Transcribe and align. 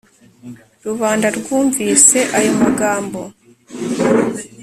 rubanda 0.85 1.27
rwumvise 1.37 2.19
ayo 2.37 2.51
magambo 2.61 3.21